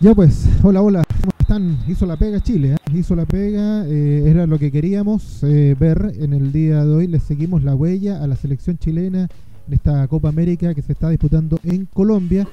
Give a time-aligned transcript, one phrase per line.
[0.00, 1.78] Ya pues, hola, hola, ¿cómo están?
[1.86, 2.76] Hizo la pega Chile, ¿eh?
[2.94, 7.06] hizo la pega, eh, era lo que queríamos eh, ver en el día de hoy.
[7.06, 9.28] Le seguimos la huella a la selección chilena
[9.68, 12.48] en esta Copa América que se está disputando en Colombia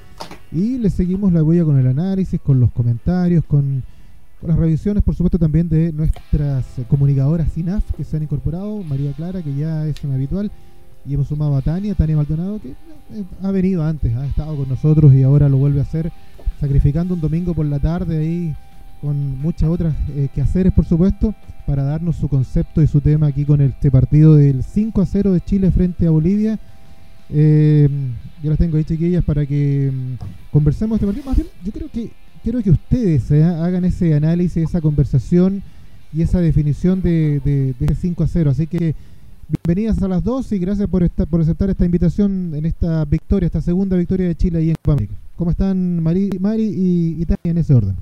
[0.52, 3.82] y le seguimos la huella con el análisis, con los comentarios, con,
[4.42, 9.40] las revisiones, por supuesto también de nuestras comunicadoras SINAF que se han incorporado, María Clara
[9.40, 10.50] que ya es una habitual
[11.06, 12.74] y hemos sumado a Tania, Tania Maldonado que
[13.42, 16.12] ha venido antes, ha estado con nosotros y ahora lo vuelve a hacer
[16.60, 18.54] sacrificando un domingo por la tarde ahí
[19.00, 21.34] con muchas otras eh, quehaceres, por supuesto,
[21.66, 25.32] para darnos su concepto y su tema aquí con este partido del 5 a 0
[25.32, 26.58] de Chile frente a Bolivia.
[27.30, 27.88] Eh,
[28.42, 30.14] yo las tengo ahí, chiquillas, para que mm,
[30.50, 31.26] conversemos este partido.
[31.26, 32.10] Más bien, yo creo que
[32.42, 35.62] quiero que ustedes eh, hagan ese análisis, esa conversación
[36.12, 38.50] y esa definición de, de, de ese 5 a 0.
[38.50, 38.94] Así que
[39.48, 43.46] bienvenidas a las dos y gracias por, estar, por aceptar esta invitación en esta victoria,
[43.46, 45.27] esta segunda victoria de Chile ahí en Copa América.
[45.38, 47.96] ¿Cómo están Mari, Mari y, y, Tania en ese orden?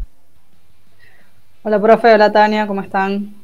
[1.65, 2.15] Hola, profe.
[2.15, 2.67] Hola, Tania.
[2.67, 3.35] ¿Cómo están?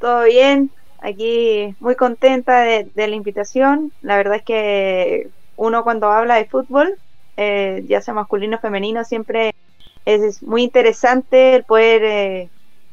[0.00, 0.70] Todo bien.
[1.02, 3.92] Aquí muy contenta de, de la invitación.
[4.00, 6.98] La verdad es que uno cuando habla de fútbol,
[7.36, 9.52] eh, ya sea masculino o femenino, siempre
[10.06, 12.50] es, es muy interesante el poder eh,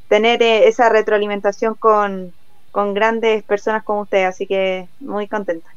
[0.10, 2.34] tener eh, esa retroalimentación con,
[2.72, 4.26] con grandes personas como usted.
[4.26, 5.77] Así que muy contenta.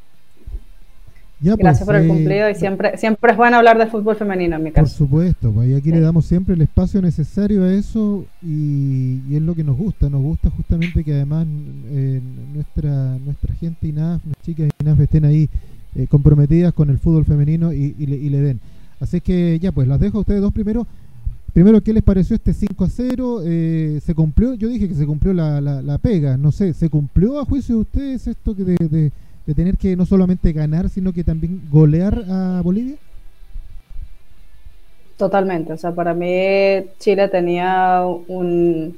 [1.43, 4.57] Ya, Gracias pues, por el cumplido y siempre, siempre es bueno hablar de fútbol femenino
[4.57, 4.87] en mi caso.
[4.87, 5.95] Por supuesto, pues aquí sí.
[5.95, 10.11] le damos siempre el espacio necesario a eso y, y, es lo que nos gusta.
[10.11, 11.47] Nos gusta justamente que además
[11.89, 12.21] eh,
[12.53, 15.49] nuestra nuestra gente INAF, nuestras chicas INAF estén ahí
[15.97, 18.61] eh, comprometidas con el fútbol femenino y, y, le, y, le, den.
[19.01, 20.87] Así que ya, pues las dejo a ustedes dos primero.
[21.55, 23.41] Primero, ¿qué les pareció este 5 a 0?
[23.45, 24.55] Eh, ¿Se cumplió?
[24.55, 26.37] Yo dije que se cumplió la, la, la, pega.
[26.37, 29.13] No sé, ¿se cumplió a juicio de ustedes esto que de, de
[29.51, 32.95] de tener que no solamente ganar, sino que también golear a Bolivia?
[35.17, 38.97] Totalmente, o sea, para mí Chile tenía un,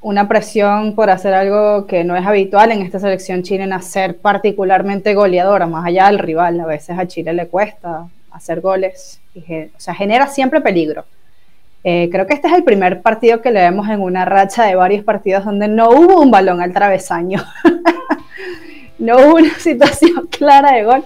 [0.00, 5.12] una presión por hacer algo que no es habitual en esta selección chilena, ser particularmente
[5.12, 6.58] goleadora, más allá del rival.
[6.60, 11.04] A veces a Chile le cuesta hacer goles, o sea, genera siempre peligro.
[11.84, 14.76] Eh, creo que este es el primer partido que le vemos en una racha de
[14.76, 17.44] varios partidos donde no hubo un balón al travesaño.
[18.98, 21.04] no hubo una situación clara de gol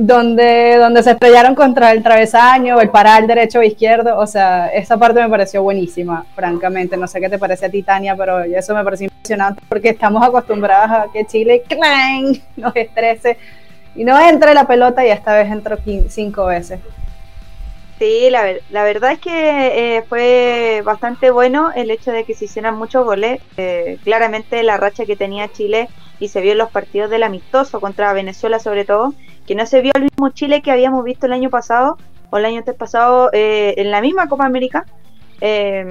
[0.00, 4.16] donde, donde se estrellaron contra el travesaño, el paral derecho o izquierdo.
[4.16, 6.96] O sea, esa parte me pareció buenísima, francamente.
[6.96, 10.24] No sé qué te parece a ti, Tania, pero eso me pareció impresionante porque estamos
[10.24, 12.40] acostumbrados a que Chile ¡clang!
[12.56, 13.38] nos estrese
[13.96, 15.76] y no entre la pelota y esta vez entró
[16.08, 16.78] cinco veces.
[17.98, 22.76] Sí, la, verdad es que eh, fue bastante bueno el hecho de que se hicieran
[22.76, 23.40] muchos goles.
[23.56, 25.88] Eh, claramente la racha que tenía Chile
[26.20, 29.14] y se vio en los partidos del amistoso contra Venezuela sobre todo,
[29.46, 31.98] que no se vio el mismo Chile que habíamos visto el año pasado
[32.30, 34.86] o el año antes pasado eh, en la misma Copa América.
[35.40, 35.84] Eh,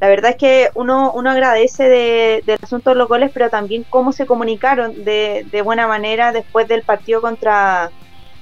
[0.00, 3.84] la verdad es que uno, uno agradece del de asunto de los goles, pero también
[3.88, 7.90] cómo se comunicaron de, de buena manera después del partido contra,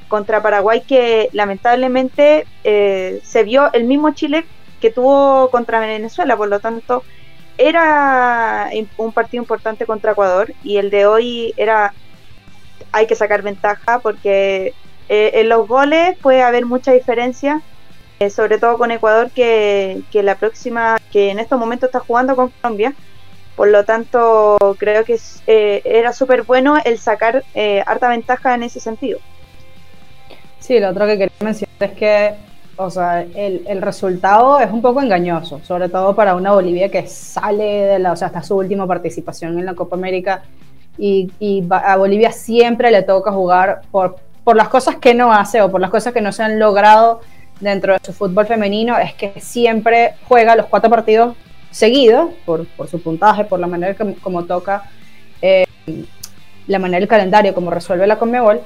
[0.09, 4.45] contra Paraguay, que lamentablemente eh, se vio el mismo Chile
[4.81, 7.03] que tuvo contra Venezuela, por lo tanto
[7.57, 11.95] era un partido importante contra Ecuador y el de hoy era
[12.91, 14.75] hay que sacar ventaja porque
[15.09, 17.63] eh, en los goles puede haber mucha diferencia
[18.19, 22.37] eh, sobre todo con Ecuador que, que, la próxima que en estos momentos está jugando
[22.37, 22.95] con Colombia.
[23.57, 25.17] Por lo tanto creo que
[25.47, 27.45] era súper bueno el sacar
[27.87, 29.21] harta ventaja en ese sentido
[30.65, 32.35] sí lo otro que quería mencionar es que
[32.77, 37.07] o sea, el, el, resultado es un poco engañoso, sobre todo para una Bolivia que
[37.07, 40.43] sale de la, o sea, hasta su última participación en la Copa América
[40.99, 45.63] y, y a Bolivia siempre le toca jugar por, por las cosas que no hace
[45.63, 47.21] o por las cosas que no se han logrado
[47.61, 51.37] dentro de su fútbol femenino, es que siempre juega los cuatro partidos
[51.71, 54.91] seguidos, por, por su puntaje, por la manera que, como toca,
[55.41, 55.65] eh,
[56.67, 58.61] la manera del calendario, como resuelve la Conmebol,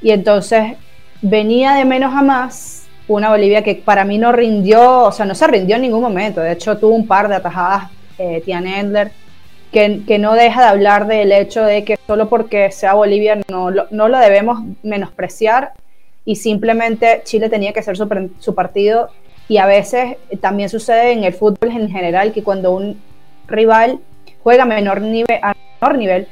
[0.00, 0.74] y entonces
[1.22, 5.34] venía de menos a más una Bolivia que para mí no rindió, o sea, no
[5.34, 6.40] se rindió en ningún momento.
[6.40, 9.10] De hecho, tuvo un par de atajadas, eh, Endler,
[9.72, 13.70] que, que, no deja de hablar del hecho de que solo porque sea Bolivia no,
[13.70, 15.72] no lo debemos menospreciar
[16.24, 19.10] y simplemente Chile tenía que hacer su, partido.
[19.48, 23.00] Y a veces también sucede en el fútbol en general que cuando un
[23.48, 23.98] rival
[24.42, 26.28] juega menor nivel, a menor nivel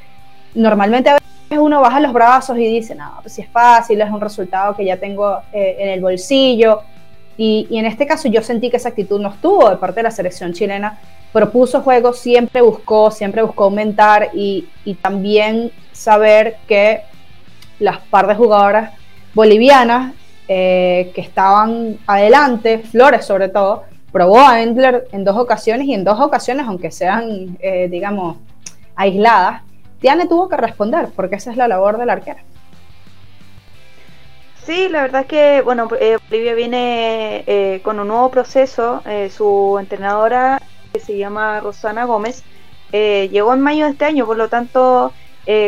[0.55, 1.27] normalmente a veces
[1.59, 4.85] uno baja los brazos y dice, no, pues si es fácil, es un resultado que
[4.85, 6.81] ya tengo eh, en el bolsillo.
[7.37, 10.03] Y, y, en este caso yo sentí que esa actitud no estuvo de parte de
[10.03, 10.99] la selección chilena.
[11.31, 17.01] Propuso juegos, siempre buscó, siempre buscó aumentar y, y también saber que
[17.79, 18.91] las par de jugadoras
[19.33, 20.13] bolivianas
[20.47, 26.03] eh, que estaban adelante, Flores sobre todo, probó a Endler en dos ocasiones y en
[26.03, 28.37] dos ocasiones, aunque sean, eh, digamos,
[28.95, 29.61] aisladas,
[30.01, 32.39] Tiane tuvo que responder, porque esa es la labor del arquero.
[34.65, 39.01] Sí, la verdad es que, bueno, eh, Bolivia viene eh, con un nuevo proceso.
[39.05, 40.61] Eh, su entrenadora,
[40.91, 42.43] que se llama Rosana Gómez,
[42.91, 45.13] llegó en mayo de este año, por lo tanto,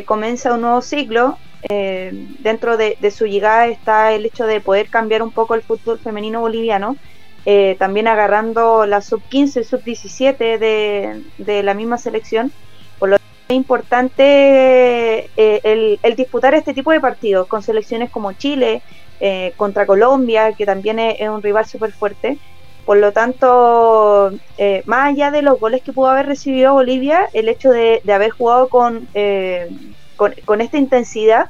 [0.06, 1.38] comienza un nuevo ciclo.
[1.70, 6.42] dentro de, su llegada está el hecho de poder cambiar un poco el fútbol femenino
[6.42, 6.98] boliviano,
[7.80, 12.52] también agarrando la sub-15, sub-17 de, de la misma selección.
[13.00, 13.18] Por lo
[13.54, 18.82] importante eh, el, disputar este tipo de partidos con selecciones como Chile,
[19.20, 22.38] eh, contra Colombia, que también es, un rival súper fuerte.
[22.86, 27.48] Por lo tanto, eh, más allá de los goles que pudo haber recibido Bolivia, el
[27.48, 29.08] hecho de, haber jugado con,
[30.18, 31.50] con, esta intensidad,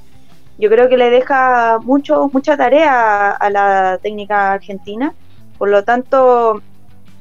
[0.59, 5.13] yo creo que le deja mucho, mucha tarea a la técnica argentina.
[5.57, 6.61] Por lo tanto,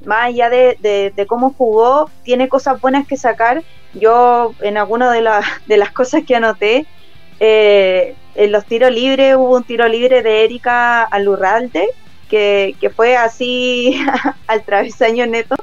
[0.04, 3.62] más allá de, de cómo jugó, tiene cosas buenas que sacar
[3.94, 5.28] yo en alguna de,
[5.66, 6.86] de las cosas que anoté,
[7.40, 11.88] eh, en los tiros libres hubo un tiro libre de Erika Alurralde,
[12.28, 14.00] que, que fue así
[14.46, 15.56] al travesaño neto.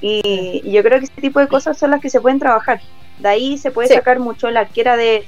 [0.00, 2.80] Y, yo creo que este tipo de cosas son las que se pueden trabajar.
[3.18, 4.50] De ahí se puede sacar mucho.
[4.50, 5.24] La arquera de,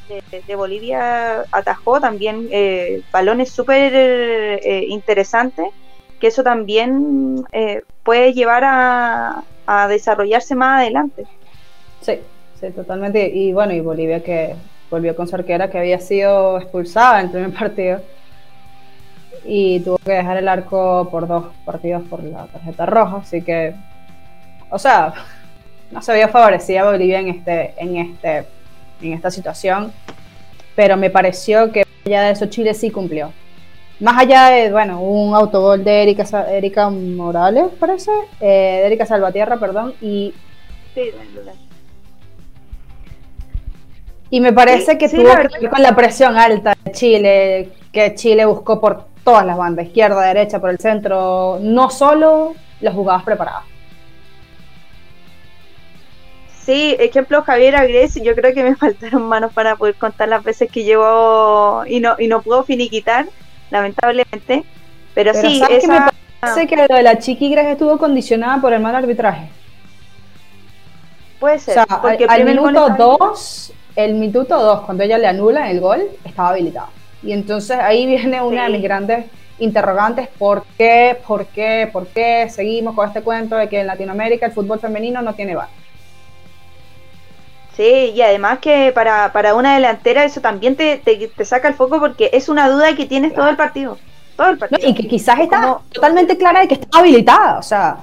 [0.55, 5.67] Bolivia atajó también eh, balones súper eh, interesantes,
[6.21, 7.45] que eso también
[8.03, 11.25] puede llevar a, a desarrollarse más adelante.
[12.01, 12.21] Sí,
[12.61, 13.29] Sí, totalmente.
[13.29, 14.55] Y bueno, y Bolivia que
[14.91, 18.01] volvió con su arquera que había sido expulsada en el primer partido
[19.45, 23.75] y tuvo que dejar el arco por dos partidos por la tarjeta roja, así que,
[24.71, 25.12] o sea,
[25.91, 28.47] no se había favorecida Bolivia en este, en este,
[29.03, 29.93] en esta situación,
[30.75, 33.33] pero me pareció que allá de eso Chile sí cumplió.
[34.01, 38.11] Más allá de, bueno, un autogol de Erika, Erika Morales, parece,
[38.41, 40.35] eh, de Erika Salvatierra, perdón, y
[40.95, 41.11] sí,
[44.29, 48.45] y me parece que tuvo que ver con la presión alta de Chile, que Chile
[48.45, 53.65] buscó por todas las bandas, izquierda, derecha, por el centro, no solo los jugadores preparados.
[56.61, 60.71] Sí, ejemplo Javier Agres, yo creo que me faltaron manos para poder contar las veces
[60.71, 63.27] que llevó y no y no pudo finiquitar,
[63.71, 64.65] lamentablemente.
[65.15, 65.89] Pero, sí, esa...
[65.89, 66.11] me
[66.41, 69.49] parece que lo de la Chiqui estuvo condicionada por el mal arbitraje.
[71.41, 71.79] Puede ser.
[71.79, 76.03] O sea, porque al, minuto 2 el minuto 2, cuando ella le anula el gol,
[76.25, 76.89] estaba habilitado.
[77.23, 79.25] Y entonces ahí viene una de mis grandes
[79.59, 84.47] interrogantes, ¿por qué, por qué, por qué seguimos con este cuento de que en Latinoamérica
[84.47, 85.69] el fútbol femenino no tiene VAR?
[87.76, 92.31] Sí, y además que para, una delantera eso también te, te, saca el foco porque
[92.32, 93.99] es una duda que tienes todo el partido.
[94.34, 94.88] Todo el partido.
[94.88, 97.99] y que quizás está totalmente clara de que está habilitada, o sea,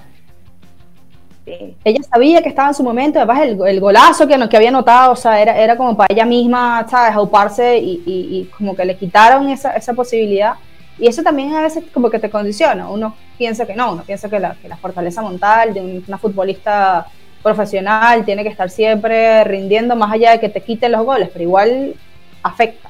[1.46, 5.16] ella sabía que estaba en su momento, además el, golazo que, que había notado, o
[5.16, 7.16] sea, era, era como para ella misma, ¿sabes?
[7.16, 10.54] Auparse y, y, como que le quitaron esa, esa posibilidad.
[10.98, 12.88] Y eso también a veces como que te condiciona.
[12.88, 17.08] Uno piensa que no, uno piensa que la, que la fortaleza mental de una futbolista
[17.44, 21.44] profesional tiene que estar siempre rindiendo más allá de que te quiten los goles, pero
[21.44, 21.96] igual
[22.42, 22.90] afecta.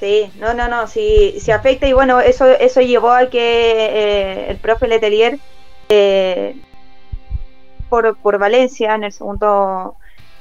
[0.00, 4.50] Sí, no, no, no, sí, sí afecta y bueno, eso, eso llevó a que eh,
[4.50, 5.38] el profe Letelier
[5.90, 6.56] eh,
[7.90, 9.96] por, por, Valencia en el segundo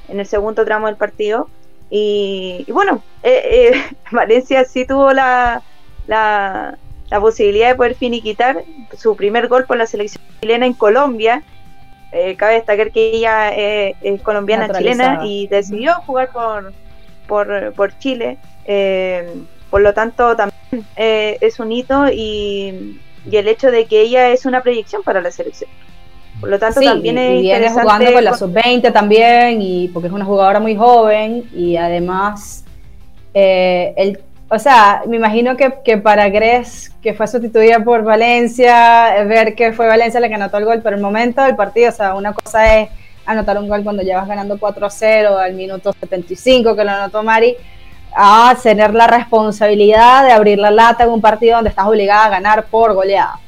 [0.07, 1.49] en el segundo tramo del partido
[1.89, 5.61] y, bueno eh, eh, Valencia sí tuvo la,
[6.07, 6.77] la,
[7.19, 8.63] posibilidad de poder finiquitar
[8.97, 11.43] su primer gol por la selección chilena en Colombia
[12.37, 16.73] cabe destacar que ella es colombiana chilena y decidió jugar por,
[17.27, 18.37] por, por Chile
[19.69, 22.99] por lo tanto también es un hito y
[23.29, 25.69] y el hecho de que ella es una proyección para la selección.
[26.39, 30.13] Por lo tanto, también es y viene jugando con la sub-20 también, y porque es
[30.13, 32.63] una jugadora muy joven y además,
[33.33, 39.23] eh, el, o sea, me imagino que, que para Gres, que fue sustituida por Valencia,
[39.25, 41.93] ver que fue Valencia la que anotó el gol, pero el momento del partido, o
[41.93, 42.89] sea, una cosa es
[43.25, 47.55] anotar un gol cuando llevas ganando 4-0 al minuto 75 que lo anotó Mari,
[48.15, 52.29] a tener la responsabilidad de abrir la lata en un partido donde estás obligada a
[52.29, 53.39] ganar por goleada.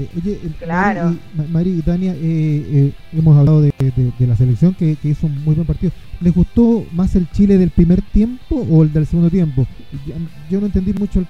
[0.00, 1.14] Eh, oye, eh, claro.
[1.50, 3.72] Mari y Tania, eh, hemos hablado de,
[4.18, 5.92] la selección que, hizo un muy buen partido.
[6.20, 9.66] ¿Les gustó más el Chile del primer tiempo o el del segundo tiempo?
[10.48, 11.22] Yo, no entendí mucho,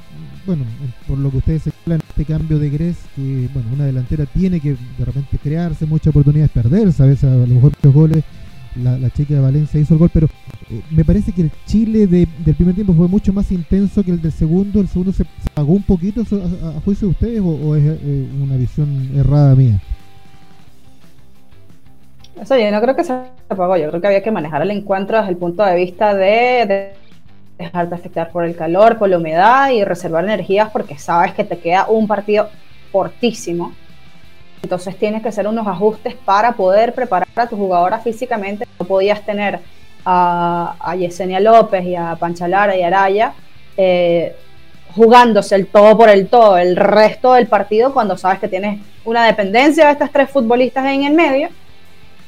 [0.47, 0.65] bueno,
[1.09, 4.77] por lo que ustedes hablan, este cambio de Gres, que bueno, una delantera tiene que
[4.99, 8.25] de repente crearse muchas oportunidades, perderse a veces a lo mejor los goles.
[8.77, 10.31] La, la chica de Valencia hizo el gol, pero eh,
[10.91, 14.33] me parece que el Chile del primer tiempo fue mucho más intenso que el del
[14.33, 14.81] segundo.
[14.81, 19.11] ¿El segundo se, apagó un poquito a, juicio de ustedes o, es eh, una visión
[19.17, 19.81] errada mía?
[22.41, 23.13] Eso yo no creo que se
[23.49, 26.67] apagó, yo creo que había que manejar el encuentro desde el punto de vista de,
[26.67, 26.93] de
[27.59, 31.59] dejarte afectar por el calor, por la humedad y reservar energías porque sabes que te
[31.59, 32.49] queda un partido
[32.91, 33.73] fortísimo.
[34.63, 38.67] Entonces tienes que hacer unos ajustes para poder preparar a tu jugadora físicamente.
[38.79, 39.61] No podías tener
[40.05, 43.33] a, Yesenia López y a Panchalara y Araya
[43.77, 44.35] eh,
[44.95, 49.25] jugándose el todo por el todo el resto del partido cuando sabes que tienes una
[49.25, 51.49] dependencia de estas tres futbolistas en el medio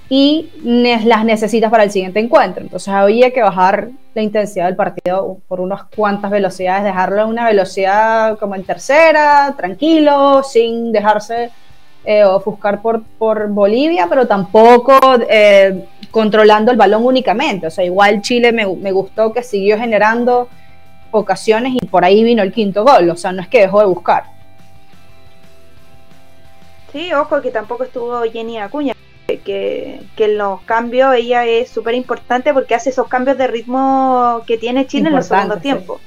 [0.08, 2.62] y las necesitas para el siguiente encuentro.
[2.62, 7.46] Entonces había que bajar la intensidad del partido por unas cuantas velocidades, dejarlo en una
[7.46, 11.50] velocidad como en tercera, tranquilo, sin dejarse
[12.04, 17.66] eh, ofuscar por, por Bolivia, pero tampoco eh, controlando el balón únicamente.
[17.66, 20.48] O sea, igual Chile me, me gustó que siguió generando
[21.10, 23.10] ocasiones y por ahí vino el quinto gol.
[23.10, 24.24] O sea, no es que dejó de buscar.
[26.92, 28.94] Sí, ojo que tampoco estuvo Jenny Acuña
[29.38, 34.58] que, en los cambios ella es súper importante porque hace esos cambios de ritmo que
[34.58, 36.00] tiene Chile en el segundo tiempo.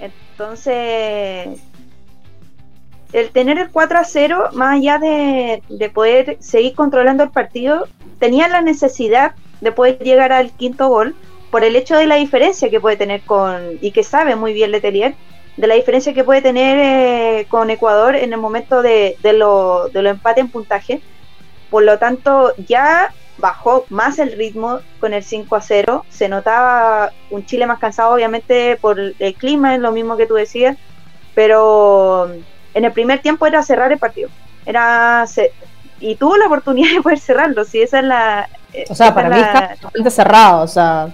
[0.00, 1.60] Entonces,
[3.14, 5.62] el tener el 4 a 0, más allá de,
[5.94, 7.86] poder seguir controlando el partido,
[8.18, 11.14] tenía la necesidad de poder llegar al quinto gol
[11.50, 14.72] por el hecho de la diferencia que puede tener con, y que sabe muy bien
[14.72, 15.14] Letelier,
[15.56, 19.88] de la diferencia que puede tener eh, con Ecuador en el momento de, de lo,
[19.88, 21.00] de lo empate en puntaje
[21.74, 26.06] por lo tanto, ya bajó más el ritmo con el 5 a 0.
[26.08, 30.34] Se notaba un Chile más cansado, obviamente, por el clima, es lo mismo que tú
[30.34, 30.76] decías.
[31.34, 32.30] Pero
[32.74, 34.28] en el primer tiempo era cerrar el partido.
[34.66, 35.24] Era
[36.00, 37.64] y tuvo la oportunidad de poder cerrarlo.
[37.64, 38.48] Si esa es la.
[38.72, 40.62] Eh, o sea, para mí está bastante cerrado.
[40.62, 41.08] O sea.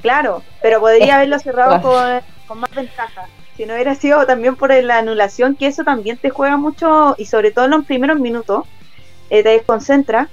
[0.00, 4.72] Claro, pero podría haberlo cerrado con, con más ventaja si no hubiera sido también por
[4.72, 8.66] la anulación, que eso también te juega mucho y sobre todo en los primeros minutos,
[9.30, 10.28] eh, te desconcentra.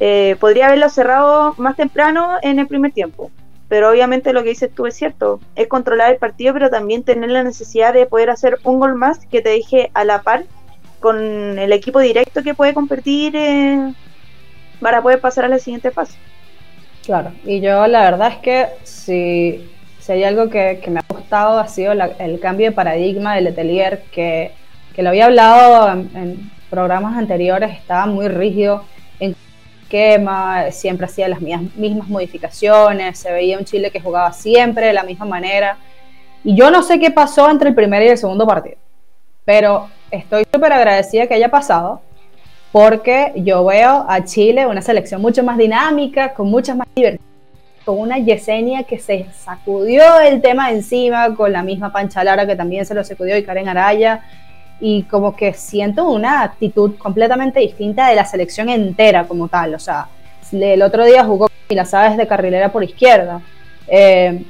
[0.00, 3.30] Eh, podría haberlo cerrado más temprano en el primer tiempo.
[3.70, 7.30] Pero obviamente lo que dices tú es cierto, es controlar el partido, pero también tener
[7.30, 10.44] la necesidad de poder hacer un gol más que te deje a la par
[10.98, 11.16] con
[11.56, 13.94] el equipo directo que puede competir eh,
[14.80, 16.18] para poder pasar a la siguiente fase.
[17.04, 21.60] Claro, y yo la verdad es que si, si hay algo que, me ha gustado
[21.60, 24.50] ha sido el cambio de paradigma del Letelier, que,
[24.96, 28.84] que lo había hablado en, programas anteriores estaba muy rígido
[29.18, 29.34] en
[30.70, 35.26] siempre hacía las mismas modificaciones, se veía un Chile que jugaba siempre de la misma
[35.26, 35.76] manera.
[36.44, 38.76] Y yo no sé qué pasó entre el primer y el segundo partido,
[39.44, 42.00] pero estoy súper agradecida que haya pasado
[42.72, 47.26] porque yo veo a Chile una selección mucho más dinámica, con muchas más libertades,
[47.84, 52.56] con una Yesenia que se sacudió el tema encima, con la misma Pancha Lara que
[52.56, 54.22] también se lo sacudió y Karen Araya,
[54.80, 59.74] y como que siento una actitud completamente distinta de la selección entera como tal.
[59.74, 60.08] O sea,
[60.52, 63.42] el otro día jugó y la sabes de carrilera por izquierda.
[63.86, 64.42] Eh,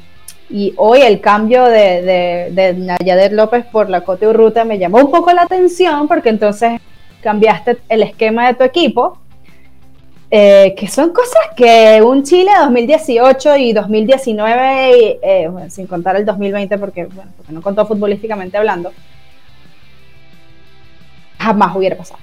[0.49, 4.99] y hoy el cambio de, de, de Nayadet López por la Cote Urruta me llamó
[4.99, 6.81] un poco la atención porque entonces
[7.21, 9.19] cambiaste el esquema de tu equipo,
[10.31, 16.79] eh, que son cosas que un Chile 2018 y 2019, eh, sin contar el 2020
[16.79, 18.93] porque, bueno, porque no contó futbolísticamente hablando,
[21.41, 22.21] jamás hubiera pasado.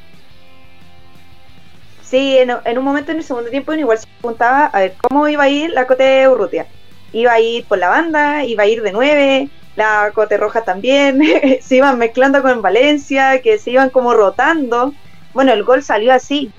[2.03, 5.43] Sí, en, un momento en el segundo tiempo igual se preguntaba a ver cómo iba
[5.43, 6.67] a ir la Cote Urrutia.
[7.11, 11.21] Iba a ir por la banda, iba a ir de nueve, la Cote Roja también,
[11.61, 14.93] se iban mezclando con Valencia, que se iban como rotando.
[15.33, 16.51] Bueno, el gol salió así.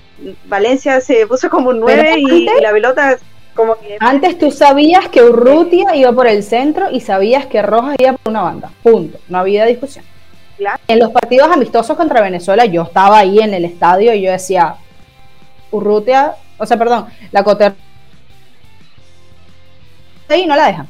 [0.45, 3.17] Valencia se puso como un nueve y, la pelota
[3.55, 3.97] como que...
[3.99, 8.29] Antes tú sabías que Urrutia iba por el centro y sabías que Roja iba por
[8.29, 8.71] una banda.
[8.83, 9.17] Punto.
[9.27, 10.05] No había discusión.
[10.87, 14.75] En los partidos amistosos contra Venezuela, yo estaba ahí en el estadio y yo decía,
[15.71, 17.75] Urrutia, o sea, perdón, la Coter
[20.35, 20.87] y no la dejan.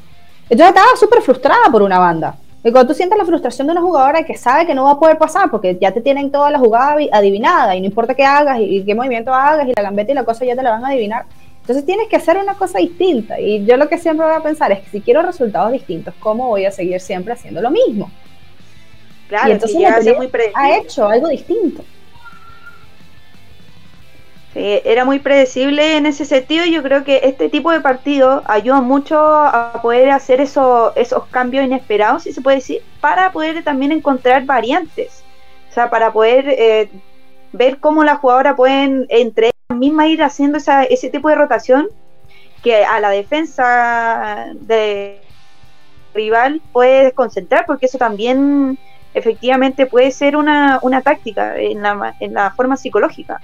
[0.48, 2.36] Entonces estaba súper frustrada por una banda.
[2.62, 4.98] Y cuando tú sientes la frustración de una jugadora que sabe que no va a
[4.98, 8.58] poder pasar porque ya te tienen toda la jugada adivinada y no importa qué hagas
[8.60, 10.88] y, qué movimiento hagas y la gambeta y la cosa ya te la van a
[10.88, 11.24] adivinar.
[11.60, 13.40] Entonces tienes que hacer una cosa distinta.
[13.40, 16.48] Y yo lo que siempre voy a pensar es que si quiero resultados distintos, ¿cómo
[16.48, 18.10] voy a seguir siempre haciendo lo mismo?
[19.30, 21.84] Claro, entonces muy ha hecho algo distinto.
[24.56, 28.80] era muy predecible en ese sentido y yo creo que este tipo de partido ayuda
[28.80, 33.92] mucho a poder hacer eso, esos cambios inesperados, si se puede decir, para poder también
[33.92, 35.22] encontrar variantes.
[35.70, 36.90] O sea, para poder eh,
[37.52, 41.86] ver cómo las jugadoras pueden entre ellas mismas ir haciendo esa, ese tipo de rotación
[42.64, 45.20] que a la defensa de
[46.14, 48.76] rival puede desconcentrar, porque eso también
[49.14, 53.40] efectivamente puede ser una, una táctica en la, en la forma psicológica.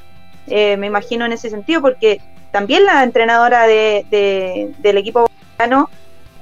[0.47, 2.21] Eh, me imagino en ese sentido, porque
[2.53, 5.91] también la entrenadora de, del equipo boliviano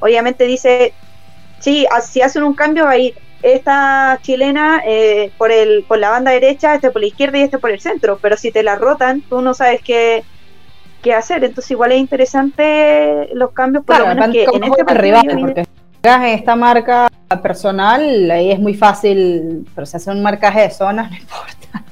[0.00, 0.92] obviamente dice,
[1.58, 6.10] sí, si hacen un cambio va a ir esta chilena eh, por, el, por la
[6.10, 8.76] banda derecha, este por la izquierda y este por el centro, pero si te la
[8.76, 10.24] rotan, tú no sabes qué,
[11.02, 15.20] qué hacer, entonces igual es interesante los cambios, por lo menos que en este partido
[15.40, 15.66] porque
[16.04, 17.08] esta marca
[17.42, 21.84] personal, ahí es muy fácil, pero si hace un marcaje de zona, no importa.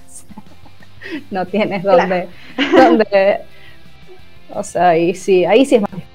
[1.30, 2.28] no tienes donde,
[2.76, 3.40] donde,
[4.50, 6.12] o sea, ahí sí, ahí sí es más difícil.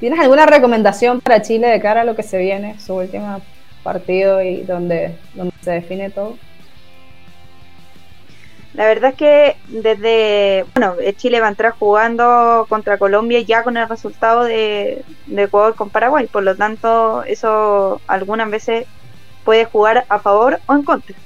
[0.00, 3.40] ¿Tienes alguna recomendación para Chile de cara a lo que se viene, su último
[3.82, 6.36] partido y donde, donde se define todo?
[8.76, 13.78] La verdad es que desde, bueno, Chile va a entrar jugando contra Colombia ya con
[13.78, 18.86] el resultado de, de Ecuador con Paraguay, por lo tanto eso algunas veces
[19.44, 21.16] puede jugar a favor o en contra.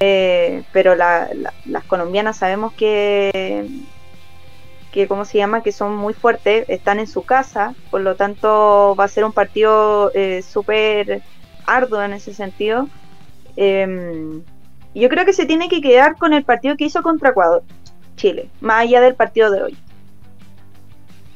[0.00, 3.68] Eh, pero las colombianas sabemos que,
[4.90, 5.62] que, ¿cómo se llama?
[5.62, 9.32] Que son muy fuertes, están en su casa, por lo tanto va a ser un
[9.32, 11.20] partido eh, súper
[11.66, 12.88] arduo en ese sentido.
[13.58, 14.40] Eh,
[15.00, 17.62] yo creo que se tiene que quedar con el partido que hizo contra Ecuador,
[18.16, 19.76] Chile, más allá del partido de hoy.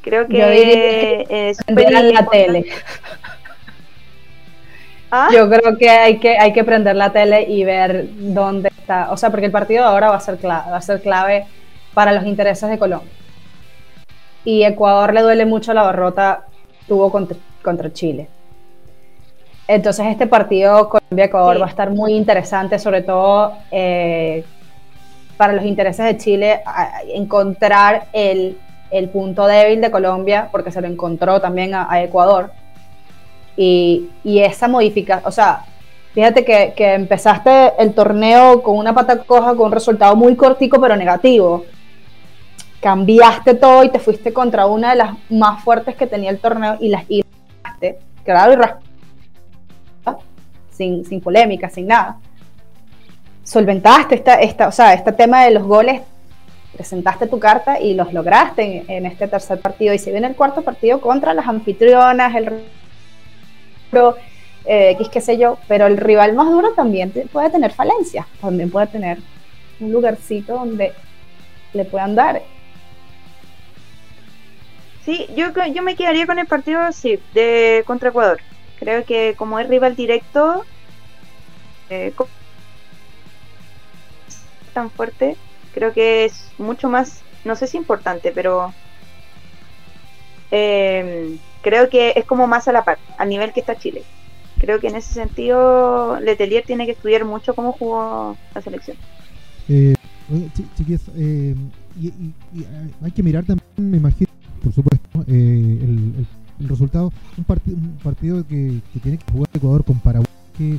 [0.03, 2.67] Creo que es la tele.
[5.11, 5.29] ¿Ah?
[5.33, 9.16] Yo creo que hay que hay que prender la tele y ver dónde está, o
[9.16, 11.47] sea, porque el partido de ahora va a ser clave, va a ser clave
[11.94, 13.11] para los intereses de Colombia.
[14.44, 16.44] Y Ecuador le duele mucho la derrota
[16.87, 18.29] tuvo contra Chile.
[19.68, 24.42] Entonces este partido Colombia-Ecuador va a estar muy interesante, sobre todo eh,
[25.37, 26.62] para los intereses de Chile,
[27.14, 28.57] encontrar el,
[29.12, 32.50] punto débil de Colombia, porque se lo encontró también a, Ecuador.
[33.59, 35.66] Y, esa modificación, o sea,
[36.14, 40.81] fíjate que, que, empezaste el torneo con una pata coja, con un resultado muy cortico
[40.81, 41.66] pero negativo.
[42.81, 46.78] Cambiaste todo y te fuiste contra una de las más fuertes que tenía el torneo
[46.81, 48.57] y las irraste, claro, y
[50.79, 52.17] sin, sin polémica, sin nada.
[53.43, 56.01] Solventaste esta, esta, o sea, este tema de los goles,
[56.73, 59.93] presentaste tu carta y los lograste en, este tercer partido.
[59.93, 62.62] Y se viene el cuarto partido contra las anfitrionas, el
[64.67, 68.87] eh, qué sé yo, pero el rival más duro también puede tener falencias, también puede
[68.87, 69.19] tener
[69.81, 70.93] un lugarcito donde
[71.73, 72.43] le puedan dar.
[75.05, 78.41] Sí, yo, yo me quedaría con el partido sí, de contra Ecuador.
[78.79, 80.64] Creo que como es rival directo,
[81.91, 82.12] eh,
[84.73, 85.37] tan fuerte,
[85.75, 88.73] creo que es mucho más, no sé si importante, pero
[90.51, 94.05] eh, creo que es como más a la par, al nivel que está Chile.
[94.61, 98.97] Creo que en ese sentido Letelier tiene que estudiar mucho cómo jugó la selección.
[99.69, 99.95] Eh,
[100.31, 101.55] eh
[102.01, 102.12] y,
[103.03, 104.31] hay que mirar también, me imagino,
[104.62, 106.27] por supuesto, el el
[106.61, 107.12] resultado.
[107.37, 110.79] Un, un partido que, tiene que jugar Ecuador con Paraguay, que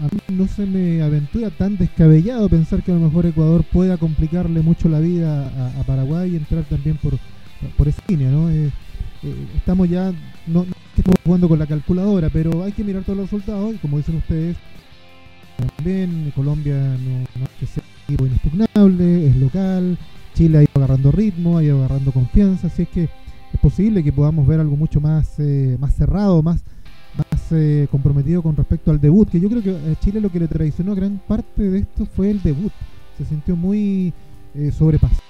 [0.00, 3.96] a mí no se me aventura tan descabellado pensar que a lo mejor Ecuador pueda
[3.96, 5.46] complicarle mucho la vida
[5.78, 7.14] a, Paraguay y entrar también por,
[7.76, 8.48] por esa línea, ¿no?
[8.50, 8.70] Eh,
[9.22, 10.12] eh, estamos ya,
[10.46, 13.98] no, estamos jugando con la calculadora, pero hay que mirar todos los resultados y como
[13.98, 14.56] dicen ustedes,
[15.76, 19.98] también Colombia no, no es que sea equipo inexpugnable, es local,
[20.34, 23.08] Chile ha ido agarrando ritmo, ha ido agarrando confianza, así es que
[23.52, 26.62] es posible que podamos ver algo mucho más, eh, más cerrado, más,
[27.16, 30.40] más eh, comprometido con respecto al debut, que yo creo que a Chile lo que
[30.40, 32.72] le traicionó gran parte de esto fue el debut.
[33.18, 34.12] Se sintió muy
[34.54, 35.20] eh, sobrepasado.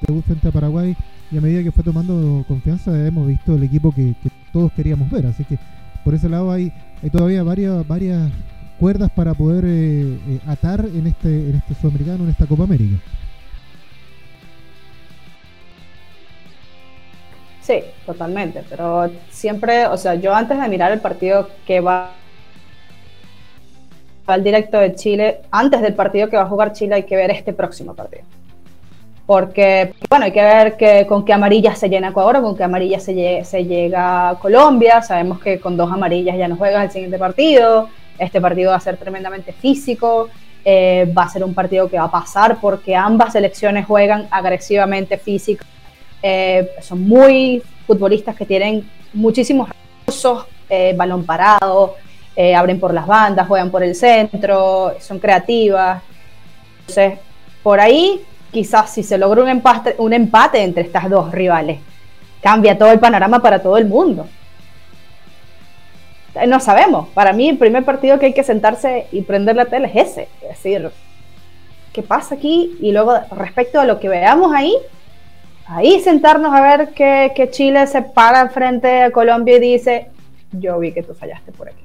[0.00, 0.96] El debut frente a Paraguay
[1.30, 4.14] y a medida que fue tomando confianza hemos visto el equipo que,
[4.52, 5.26] todos queríamos ver.
[5.26, 5.58] Así que
[6.04, 8.32] por ese lado hay, hay todavía varias, varias
[8.78, 12.96] cuerdas para poder atar en este, en este sudamericano, en esta Copa América.
[17.68, 22.12] Sí, totalmente, pero siempre, o sea, yo antes de mirar el partido que va
[24.26, 27.30] al directo de Chile, antes del partido que va a jugar Chile hay que ver
[27.30, 28.22] este próximo partido.
[29.26, 33.00] Porque, bueno, hay que ver que, con qué amarilla se llena Ecuador, con qué amarilla
[33.00, 35.02] se, llega Colombia.
[35.02, 37.90] Sabemos que con dos amarillas ya no juegas el siguiente partido.
[38.18, 40.30] Este partido va a ser tremendamente físico.
[40.64, 45.18] Eh, va a ser un partido que va a pasar porque ambas selecciones juegan agresivamente
[45.18, 45.66] físico
[46.22, 51.96] eh, son muy futbolistas que tienen muchísimos recursos, eh, balón parado,
[52.36, 56.02] eh, abren por las bandas, juegan por el centro, son creativas.
[56.80, 57.18] Entonces,
[57.62, 61.78] por ahí quizás si se logra un empate, un empate entre estas dos rivales,
[62.42, 64.26] cambia todo el panorama para todo el mundo.
[66.46, 67.08] No sabemos.
[67.08, 70.28] Para mí, el primer partido que hay que sentarse y prender la tele es ese.
[70.42, 70.90] Es decir,
[71.92, 72.76] ¿qué pasa aquí?
[72.80, 74.76] Y luego, respecto a lo que veamos ahí,
[75.68, 80.10] ahí sentarnos a ver que, Chile se para frente a Colombia y dice,
[80.52, 81.84] yo vi que tú fallaste por aquí.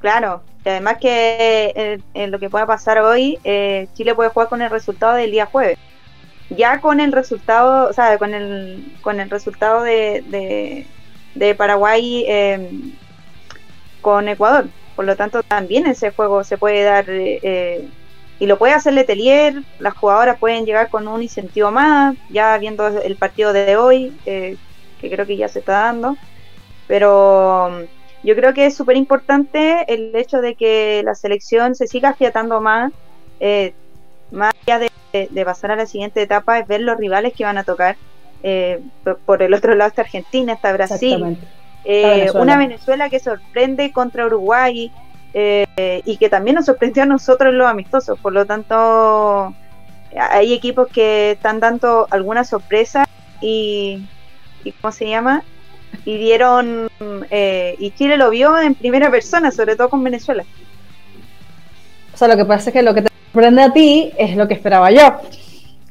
[0.00, 4.62] Claro, y además que en, lo que pueda pasar hoy, eh, Chile puede jugar con
[4.62, 5.78] el resultado del día jueves.
[6.50, 10.86] Ya con el resultado, o sea, con el, con el resultado de,
[11.34, 12.92] de, Paraguay em,
[14.02, 14.66] con Ecuador.
[14.94, 17.88] Por lo tanto, también ese juego se puede dar eh,
[18.44, 19.62] y lo puede hacer Letelier.
[19.78, 24.58] Las jugadoras pueden llegar con un incentivo más, ya viendo el partido de hoy, eh,
[25.00, 26.18] que creo que ya se está dando.
[26.86, 27.86] Pero
[28.22, 32.60] yo creo que es súper importante el hecho de que la selección se siga afiatando
[32.60, 32.92] más,
[33.40, 33.72] eh,
[34.30, 37.64] más allá de, pasar a la siguiente etapa, es ver los rivales que van a
[37.64, 37.96] tocar.
[38.42, 38.82] Eh,
[39.24, 41.38] por, el otro lado está Argentina, está Brasil,
[42.34, 44.92] una Venezuela que sorprende contra Uruguay
[45.34, 48.18] y que también nos sorprendió a nosotros los amistosos.
[48.20, 49.52] Por lo tanto,
[50.16, 53.06] hay equipos que están dando alguna sorpresa
[53.40, 54.06] y,
[54.62, 55.42] y ¿cómo se llama?
[56.04, 56.88] y dieron
[57.30, 60.44] eh, y Chile lo vio en primera persona, sobre todo con Venezuela.
[62.12, 64.46] O sea, lo que pasa es que lo que te sorprende a ti es lo
[64.46, 65.16] que esperaba yo,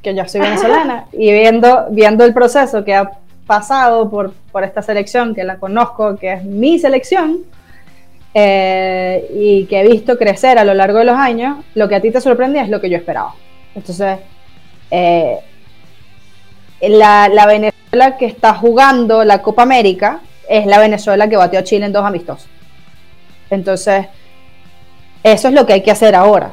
[0.02, 3.12] que yo soy venezolana y viendo viendo el proceso que ha
[3.46, 7.40] pasado por, por esta selección, que la conozco, que es mi selección,
[8.34, 12.02] eh, y que he visto crecer a lo largo de los años, lo que a
[12.02, 13.36] ti te sorprende es lo que yo esperaba.
[13.76, 14.20] Entonces,
[14.92, 15.40] eh,
[16.82, 20.20] la, la Venezuela la que está jugando la Copa América
[20.50, 22.50] es la Venezuela que batió a Chile en dos amistosos.
[23.50, 24.08] Entonces,
[25.24, 26.52] eso es lo que hay que hacer ahora.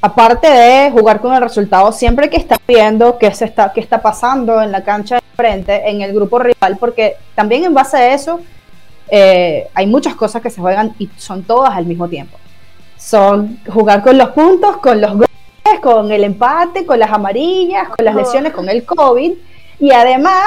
[0.00, 4.02] Aparte de jugar con el resultado, siempre que está viendo qué, se está, qué está
[4.02, 8.12] pasando en la cancha de frente, en el grupo rival, porque también en base a
[8.12, 8.40] eso
[9.08, 12.38] eh, hay muchas cosas que se juegan y son todas al mismo tiempo.
[12.96, 15.28] Son jugar con los puntos, con los goles,
[15.82, 19.32] con el empate, con las amarillas, con las lesiones, con el COVID.
[19.80, 20.46] Y además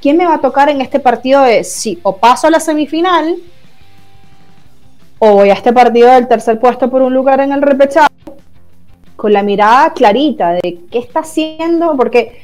[0.00, 3.36] ¿quién me va a tocar en este partido de si o paso a la semifinal
[5.18, 8.08] o voy a este partido del tercer puesto por un lugar en el repechado
[9.16, 12.40] con la mirada clarita de qué está haciendo, porque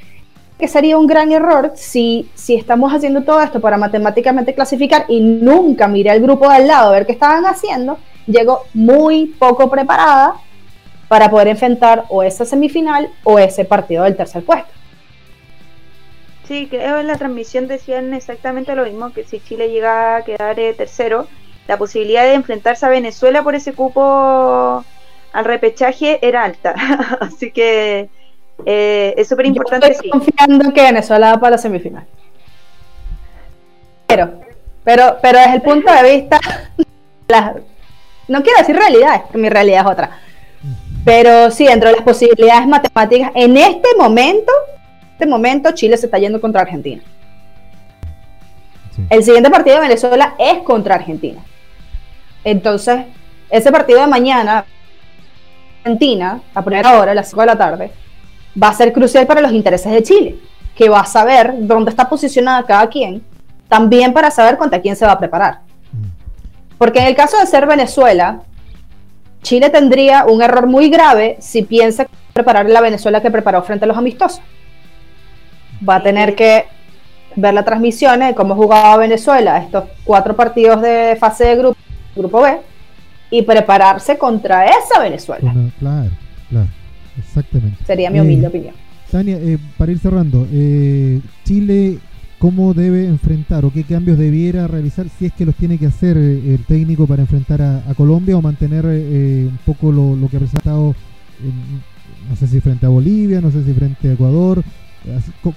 [0.58, 5.20] que sería un gran error si, si estamos haciendo todo esto para matemáticamente clasificar y
[5.20, 9.70] nunca miré al grupo de al lado a ver qué estaban haciendo, llego muy poco
[9.70, 10.34] preparada
[11.08, 14.70] para poder enfrentar o esa semifinal o ese partido del tercer puesto.
[16.48, 20.58] Sí, creo en la transmisión decían exactamente lo mismo, que si Chile llega a quedar
[20.60, 21.26] eh, tercero,
[21.66, 24.84] la posibilidad de enfrentarse a Venezuela por ese cupo
[25.32, 26.74] al repechaje era alta.
[27.20, 28.08] Así que
[28.64, 29.92] eh, es súper importante.
[29.92, 32.04] Estoy confiando que Venezuela va para la semifinal.
[34.06, 34.40] Pero,
[34.84, 36.40] pero, pero desde el punto de vista,
[38.28, 40.20] no quiero decir realidad, mi realidad es otra.
[41.04, 44.52] Pero sí, dentro de las posibilidades matemáticas, en este momento
[45.16, 47.02] este momento Chile se está yendo contra Argentina.
[49.08, 51.42] El siguiente partido de Venezuela es contra Argentina.
[52.44, 53.06] Entonces,
[53.48, 54.66] ese partido de mañana,
[55.82, 57.92] Argentina, a primera hora, a las 5 de la tarde,
[58.60, 60.38] va a ser crucial para los intereses de Chile,
[60.74, 63.22] que va a saber dónde está posicionada cada quien,
[63.68, 65.60] también para saber contra quién se va a preparar.
[65.92, 66.76] Mm.
[66.78, 68.40] Porque en el caso de ser Venezuela,
[69.42, 73.88] Chile tendría un error muy grave si piensa preparar la Venezuela que preparó frente a
[73.88, 74.42] los amistosos
[75.86, 76.66] va a tener que
[77.34, 81.78] ver la transmisión de cómo jugaba Venezuela estos cuatro partidos de fase de grupo,
[82.14, 82.58] grupo B
[83.30, 85.52] y prepararse contra esa Venezuela.
[85.78, 86.10] claro,
[86.48, 86.68] claro,
[87.18, 87.84] exactamente.
[87.84, 88.74] Sería mi humilde eh, opinión.
[89.10, 91.98] Tania, eh, para ir cerrando, eh, Chile,
[92.38, 96.16] ¿cómo debe enfrentar o qué cambios debiera realizar si es que los tiene que hacer
[96.16, 100.94] el técnico para enfrentar a, Colombia o mantener un poco lo, lo que ha presentado,
[102.28, 104.62] no sé si frente a Bolivia, no sé si frente a Ecuador,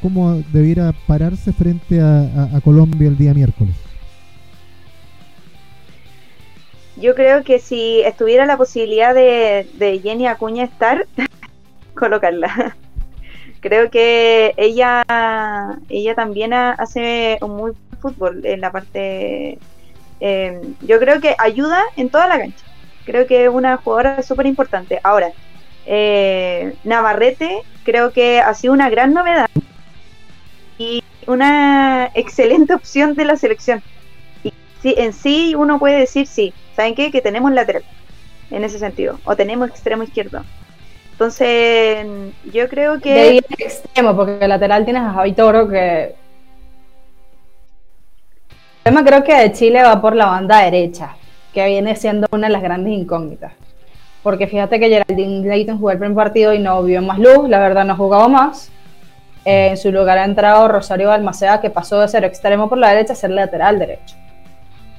[0.01, 3.73] ¿Cómo debiera pararse frente a, Colombia el día miércoles?
[6.97, 11.07] Yo creo que si estuviera la posibilidad de, Jenny Acuña estar,
[11.99, 12.75] colocarla.
[13.61, 15.03] Creo que ella,
[15.89, 19.59] ella también hace un muy buen fútbol en la parte.
[20.21, 22.65] Em, yo creo que ayuda en toda la cancha.
[23.05, 24.99] Creo que es una jugadora súper importante.
[25.03, 25.31] Ahora,
[25.85, 29.49] eh, Navarrete creo que ha sido una gran novedad
[30.77, 33.83] y una excelente opción de la selección.
[34.43, 37.11] Y sí, en sí uno puede decir, sí, ¿saben qué?
[37.11, 37.83] Que tenemos lateral
[38.51, 40.43] en ese sentido, o tenemos extremo izquierdo.
[41.19, 42.07] Entonces,
[42.53, 43.13] yo creo que.
[43.13, 46.15] De extremo, porque el lateral tienes a Javi Toro que.
[48.85, 51.17] El tema creo que de Chile va por la banda derecha,
[51.53, 53.51] que viene siendo una de las grandes incógnitas.
[54.23, 57.59] Porque fíjate que Geraldine Leighton jugó el primer partido y no vio más luz, la
[57.59, 58.71] verdad no ha jugado más.
[59.43, 62.91] Eh, en su lugar ha entrado Rosario Balmaceda, que pasó de ser extremo por la
[62.91, 64.15] derecha a ser lateral derecho.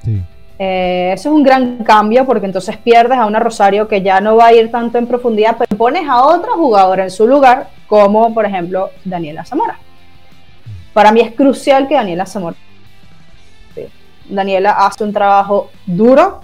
[0.03, 0.21] Sí.
[0.63, 4.35] Eh, eso es un gran cambio porque entonces pierdes a una Rosario que ya no
[4.35, 8.31] va a ir tanto en profundidad, pero pones a otra jugadora en su lugar, como
[8.31, 9.79] por ejemplo Daniela Zamora.
[10.93, 12.55] Para mí es crucial que Daniela Zamora.
[14.29, 16.41] Daniela hace un trabajo duro